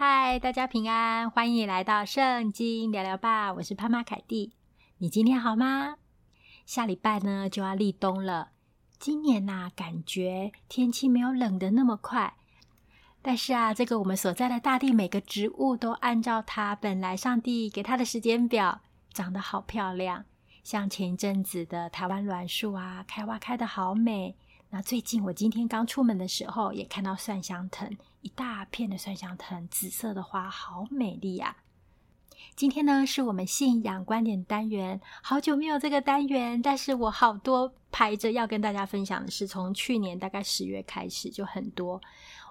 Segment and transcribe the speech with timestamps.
[0.00, 3.52] 嗨，大家平安，欢迎你来到圣经聊聊吧。
[3.54, 4.52] 我是潘妈凯蒂，
[4.98, 5.96] 你今天好吗？
[6.64, 8.50] 下礼拜呢就要立冬了。
[9.00, 12.34] 今年呐、感觉天气没有冷的那么快，
[13.20, 20.24] 但是啊，这个我们所在的大地，每个植物都按照它本来上帝给它的时间表，长得好漂亮。
[20.62, 24.36] 像前一阵子的台湾栾树啊，开花开得好美。
[24.70, 31.64] 那最近我今天刚出门的时候，也看到蒜香藤，一大片的蒜香藤，紫色的花，好美丽呀、啊！
[32.54, 42.00] 今天呢，是我们信仰观点单元，好久没有这个单元，但是我好多排着要跟大家分享的是，从去年大概十月开始就很多。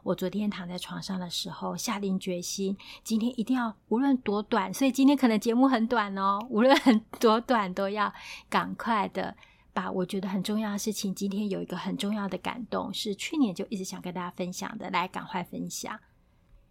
[0.04, 6.76] 我昨天躺在床上的时候，下定决心，今天一定要无论多短，所以今天可能节目很短哦，无论
[7.20, 8.12] 多短都要
[8.50, 9.38] 赶快的。
[9.78, 16.00] 把我觉得很重要的事情，今天有一个很重要的感动，是去年就一直想跟大家分享的，来赶快分享。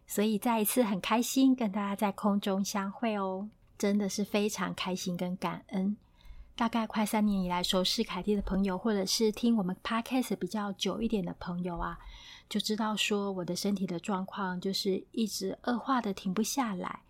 [0.08, 3.48] 所以再一次很开心跟大家在空中相会哦，
[3.78, 5.96] 真的是非常开心跟感恩。
[6.56, 11.96] 大概快三年以来，熟识凯蒂的朋友，或者是听我们 Podcast 比较久一点的朋友啊，
[12.48, 17.02] 就知道说我的身体的状况就是一直恶化的停不下来。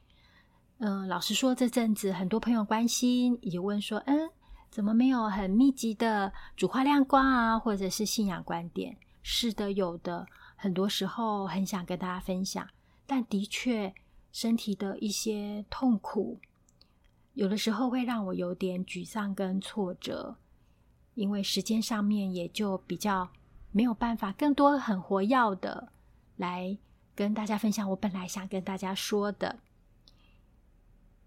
[0.77, 4.29] 嗯，老实说，这阵子很多朋友关心，也问说，嗯。
[4.71, 8.97] 怎么没有很密集的主话亮光啊，或者是信仰观点？
[9.23, 10.27] 是的，有的。
[10.55, 12.67] 很多时候很想跟大家分享，
[13.07, 13.95] 但的确
[14.33, 16.41] 身体的一些痛苦，
[17.35, 20.37] 有的时候会让我有点沮丧跟挫折，
[21.15, 23.29] 因为时间上面也就比较
[23.71, 25.93] 没有办法更多很活跃的
[26.37, 26.79] 来
[27.15, 29.59] 跟大家分享我本来想跟大家说的。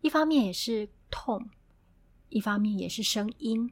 [0.01, 1.49] 一方面也是痛。
[2.29, 3.71] 一方面也是声音，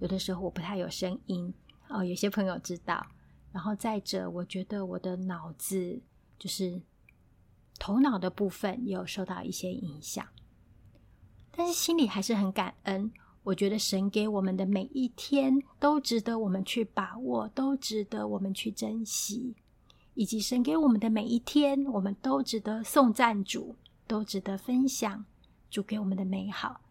[0.00, 1.52] 有的时候我不太有声音
[1.88, 3.06] 哦，有些朋友知道。
[3.50, 6.00] 然后再者，我觉得我的脑子
[6.38, 6.82] 就是
[7.78, 10.26] 头脑的部分也有受到一些影响，
[11.50, 13.10] 但是心里还是很感恩。
[13.44, 19.54] 我觉得神给我们的每一天都值得我们去把握，都值得我们去珍惜，
[20.12, 23.74] 以及神给我们的每一天，我们都值得颂赞主，
[24.06, 25.24] 都值得分享
[25.70, 26.82] 主给我们的美好。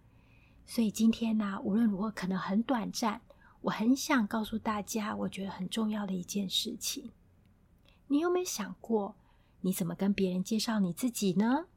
[0.70, 3.22] 所以今天呢、无论如何可能很短暂，
[3.62, 7.10] 我很想告诉大家，我觉得很重要的一件事情。
[8.08, 9.16] 你有没有想过，
[9.62, 11.68] 你怎么跟别人介绍你自己呢？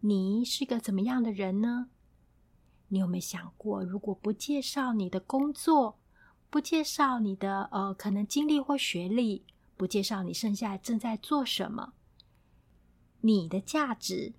[0.00, 1.88] 你是个怎么样的人呢？
[2.88, 5.98] 你有没有想过，如果不介绍你的工作，
[6.50, 9.44] 不介绍你的呃可能经历或学历，
[9.76, 11.94] 不介绍你剩下正在做什么，
[13.22, 14.34] 你的价值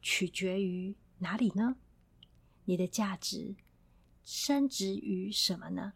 [0.00, 1.76] 取决于哪里呢？
[2.64, 3.54] 你的价值
[4.22, 5.92] 升值于什么呢？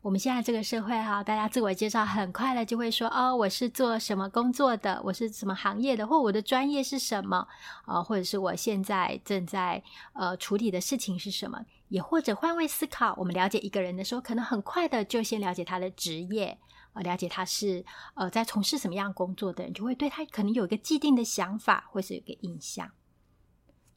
[0.00, 7.46] 我们现在这个社会哈，大家自我介绍很快的就会说哦，我是做什么工作的，我是什么行业的，或我的专业是什么
[7.84, 9.80] 啊、或者是我现在正在
[10.14, 16.58] 呃处理的事情是什么，也或者换位思考，我们了解一个人的时候，可能很快的就先了解他的职业，
[16.94, 22.90] 呃，了解他是呃在从事什么样工作的人，就会对他可能有一个既定的想法，或是有一个印象。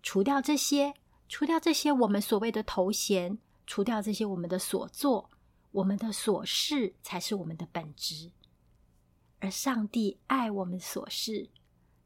[0.03, 0.93] 除掉这些。
[1.27, 5.29] 除掉这些我们所谓的头衔，除掉这些我们的所作，
[5.71, 8.31] 我们的所事才是我们的本质。
[9.39, 11.49] 而上帝爱我们所事，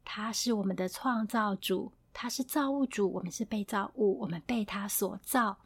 [0.04, 5.58] 他是我们的创造主，他是造物主，我们是被造物，我们被他所造，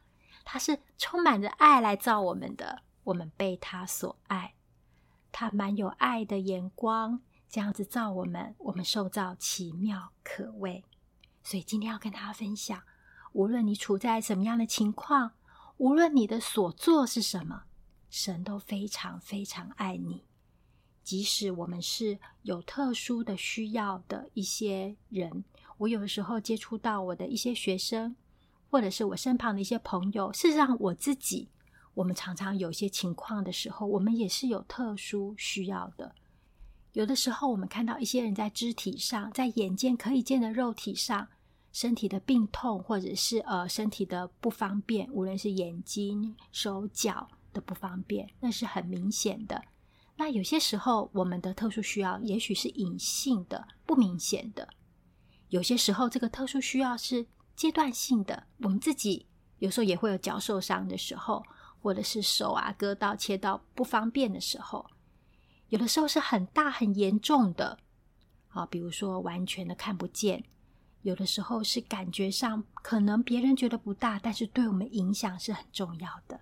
[0.45, 4.55] 他是充满着爱来造我们的，我们被他所爱，
[5.33, 10.85] 他满有爱的眼光，这样子造我们，我们受造奇妙可畏。
[11.43, 12.83] 所以今天要跟大家分享。
[13.35, 15.33] 无论你处在什么样的情况，
[15.79, 17.65] 无论你的所作是什么，
[18.09, 20.23] 神都非常非常爱你。
[21.03, 25.45] 即使我们是有特殊的需要的一些人，
[25.79, 28.15] 我有的时候接触到我的一些学生，
[28.71, 31.49] 或者是我身旁的一些朋友，事实上我自己，
[31.95, 36.15] 我们常常有些情况的时候，我们也是有特殊需要的。
[36.93, 41.27] 有的时候，我们看到一些人在肢体上，在眼见可以见的肉体上。
[41.75, 49.61] 身体的病痛，或者是呃身体的不方便，无论是眼睛、手脚的不方便，那是很明显的。
[50.15, 54.65] 那有些时候，我们的特殊需要也许是隐性的、不明显的；
[55.49, 57.27] 有些时候，这个特殊需要是
[57.57, 58.45] 阶段性的。
[58.59, 59.27] 我们自己
[59.59, 61.45] 有时候也会有脚受伤的时候，
[61.83, 64.87] 或者是手啊割到、切到不方便的时候；
[65.71, 67.81] 有的时候是很大、很严重的，
[68.51, 70.45] 啊，比如说完全的看不见。
[71.05, 76.41] 有的时候是感觉上可能别人觉得不大，但是对我们影响是很重要的。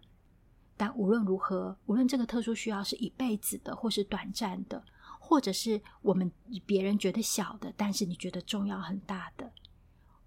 [0.76, 4.80] 但无论如何，无论这个特殊需要是一辈子的，或是短暂的，
[5.18, 6.30] 或者是我们
[6.64, 9.52] 别人觉得小的，但是你觉得重要很大的，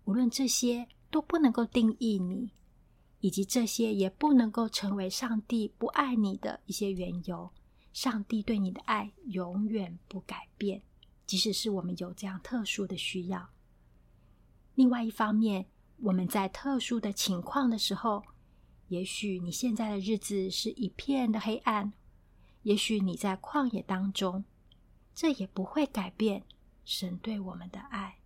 [0.04, 2.52] 无论这些都不能够定义你，
[3.22, 7.50] 以及这些也不能够成为上帝不爱你的一些缘由。
[7.94, 10.82] 上帝对你的爱永远不改变，
[11.26, 13.50] 即使是我们有这样特殊的需要。
[14.76, 15.66] 另外一方面，
[15.98, 18.24] 我们在特殊的情况的时候，
[18.90, 21.94] 也许你现在的日子是一片的黑暗，
[22.64, 24.44] 也许你在旷野当中。
[25.14, 26.44] 这也不会改变
[26.84, 28.18] 神对我们的爱。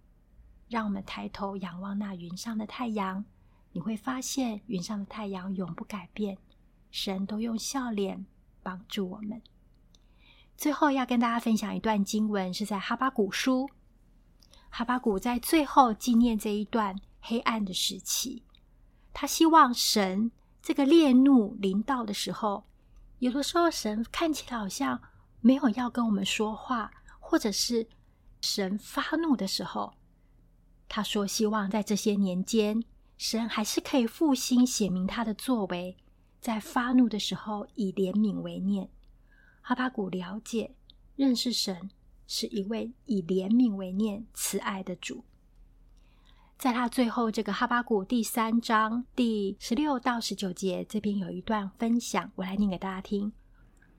[0.67, 3.23] 让我们抬头仰望那云上的太阳，
[3.71, 6.37] 你会发现云上的太阳永不改变，
[6.89, 8.25] 神都用笑脸
[8.63, 9.41] 帮助我们。
[10.57, 13.69] 最后要跟大家分享一段经文，是在哈巴谷书。
[14.69, 18.43] 哈巴谷在最后纪念这一段黑暗的时期，
[19.13, 20.31] 他希望神
[20.61, 22.65] 这个烈怒临到的时候，
[23.19, 25.01] 有的时候神看起来好像。
[25.41, 27.87] 没有要跟我们说话，或者是
[28.41, 29.93] 神发怒的时候，
[30.89, 32.83] 他说希望在这些年间，
[33.17, 35.95] 神还是可以复兴显明他的作为，
[36.41, 38.89] 在发怒的时候以怜悯为念。
[39.61, 40.75] 哈巴谷了解
[41.15, 41.89] 认识神
[42.29, 45.25] 是一位以怜悯为念、慈爱的主。
[46.59, 53.33] 在他最后这个哈巴谷第三章第十六到十九节这边有一段分享，我来念给大家听。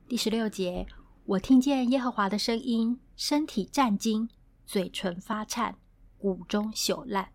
[0.09, 0.87] 第十六节。
[1.27, 4.29] 我听见耶和华的声音，身体战惊，
[4.67, 5.77] 嘴唇发颤，
[6.19, 7.31] 骨中朽烂。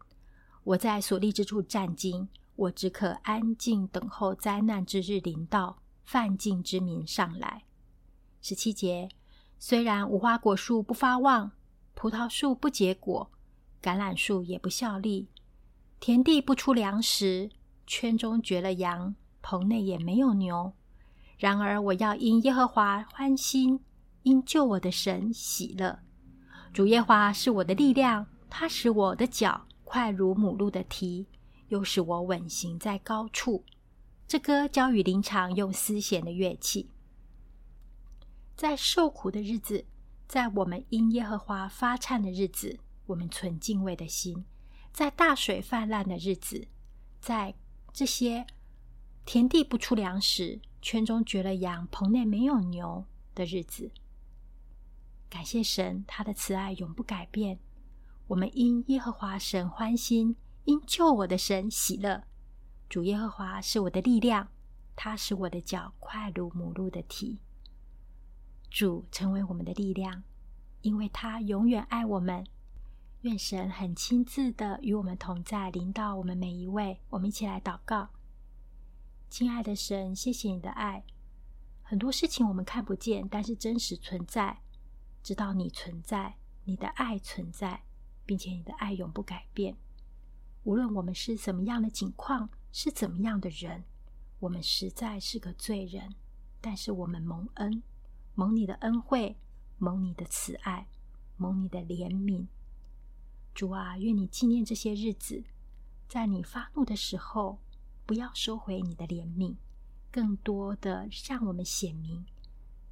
[0.63, 2.27] 我在所立之处战惊，
[2.57, 7.63] 我只可安静等候灾难之日临到，犯境之民上来。
[8.41, 9.07] 十七节，
[9.67, 11.51] 虽然无花果树不发旺，
[11.95, 13.31] 葡萄树不结果，
[13.81, 15.27] 橄榄树也不效力，
[15.99, 17.49] 田地不出粮食，
[17.87, 20.71] 圈中绝了羊，棚内也没有牛。
[21.39, 23.79] 然而，我要因耶和华欢心，
[24.21, 25.97] 因救我的神喜乐。
[26.71, 31.25] 主耶和华是我的力量，他使我的脚快如母鹿的蹄，
[31.69, 33.63] 又使我稳行在高处。
[34.27, 36.91] 这歌交与灵场用丝弦的乐器。
[38.55, 39.85] 在受苦的日子，
[40.27, 44.43] 在我们因耶和华发颤的日子，我们存敬畏的心；
[44.91, 46.67] 在大水泛滥的日子，
[47.19, 47.55] 在
[47.91, 48.45] 这些
[49.25, 50.61] 田地不出粮食。
[50.81, 53.91] 圈中绝了羊，棚内没有牛的日子，
[55.27, 57.59] 感谢神，他的慈爱永不改变。
[58.27, 60.35] 我们因耶和华神欢心，
[60.65, 62.25] 因救我的神喜乐。
[62.87, 64.49] 主耶和华是我的力量，
[64.95, 67.39] 他使我的脚快如母鹿的蹄。
[68.75, 70.21] 主成为我们的力量，
[70.81, 72.45] 因为他永远爱我们。
[73.21, 76.99] 愿神很亲自的与我们同在，临到我们每一位。
[77.07, 78.09] 我们一起来祷告。
[79.29, 81.05] 亲爱的神，谢谢你的爱。
[81.83, 84.59] 很多事情我们看不见，但是真实存在。
[85.23, 86.35] 知道你存在，
[86.65, 87.85] 你的爱存在，
[88.25, 89.77] 并且你的爱永不改变。
[90.63, 93.85] 无论我们是怎么样的境况，是怎么样的人，
[94.39, 96.13] 我们实在是个罪人。
[96.59, 97.81] 但是我们蒙恩，
[98.35, 99.35] 蒙你的恩惠，
[99.77, 100.87] 蒙你的慈爱，
[101.37, 102.45] 蒙你的怜悯。
[103.53, 105.43] 主啊，愿你纪念这些日子，
[106.07, 107.59] 在你发怒的时候。
[108.07, 109.55] 不要收回你的怜悯，
[110.11, 112.23] 更多的向我们显明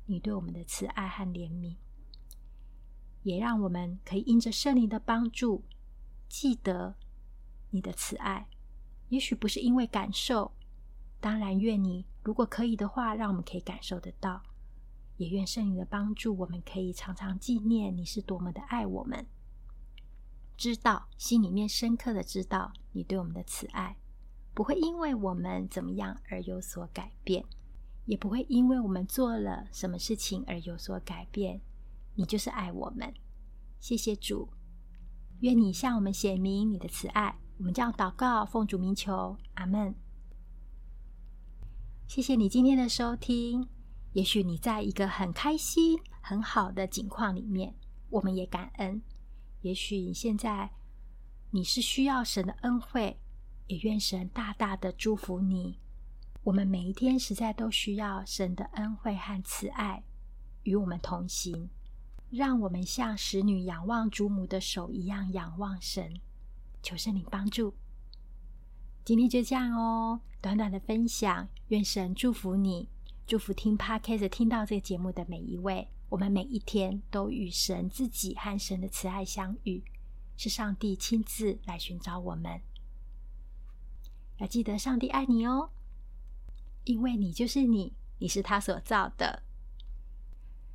[0.08, 1.76] 你对我们的慈爱和怜悯，
[3.22, 5.64] 也让我们可以因着圣灵的帮助，
[6.28, 6.96] 记得
[7.70, 8.48] 你的慈爱。
[9.10, 10.52] 也许不是因为感受，
[11.20, 14.42] 当然愿你如果可以的话，让我们可以感受得到。
[15.24, 19.26] 也愿圣灵的帮助，我们可以常常纪念你是多么的爱我们，
[20.58, 23.98] 知道心里面深刻的知道你对我们的慈爱。
[24.54, 27.46] 不会因为我们怎么样而有所改变，
[28.06, 31.62] 也不会因为我们做了什么事情而有所改变。
[32.16, 33.14] 你就是爱我们，
[33.80, 34.50] 谢谢主，
[35.40, 37.40] 愿你向我们显明你的慈爱。
[37.58, 39.96] 我们这样祷告，奉主名求，阿门。
[42.08, 43.68] 谢谢你今天的收听。
[44.14, 47.76] 也许你在一个很开心、很好的境况里面，
[48.10, 49.02] 我们也感恩。
[49.62, 50.72] 也许你现在
[51.52, 53.20] 你是需要神的恩惠。
[53.68, 55.80] 也愿神大大的祝福你。
[56.44, 60.04] 我们每一天实在都需要神的恩惠和慈爱
[60.64, 61.70] 与我们同行，
[62.30, 66.20] 让我们像使女仰望主母的手一样仰望神。
[66.82, 67.74] 求圣灵帮助。
[69.06, 71.48] 今天就这样哦，短短的分享。
[71.70, 72.90] 愿神祝福你，
[73.26, 75.88] 祝福听 Podcast 听到这个节目的每一位。
[76.10, 79.84] 我们每一天都与神自己和神的慈爱相遇，
[80.38, 82.62] 是上帝亲自来寻找我们。
[84.38, 85.72] 要记得，上帝爱你哦，
[86.84, 89.42] 因为你就是你，你是他所造的。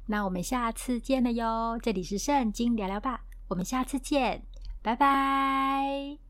[0.07, 1.79] 那我们下次见了哟！
[1.81, 4.45] 这里是圣经聊聊吧，我们下次见，
[4.83, 6.28] 拜拜。